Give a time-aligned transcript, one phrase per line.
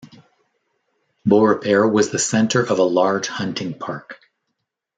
[1.27, 4.19] Beaurepaire was the centre of a large hunting park.